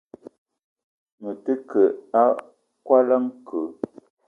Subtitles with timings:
[1.21, 1.91] Me te keu
[2.21, 2.23] a
[2.85, 3.59] koala nke.